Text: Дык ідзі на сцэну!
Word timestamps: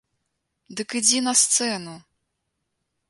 Дык 0.79 0.89
ідзі 0.99 1.19
на 1.27 1.33
сцэну! 1.43 1.93